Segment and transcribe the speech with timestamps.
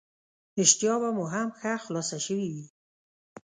[0.61, 2.65] اشتها به مو هم ښه خلاصه شوې وي.